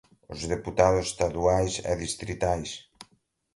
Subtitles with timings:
[0.33, 2.71] os deputados estaduais e distritais;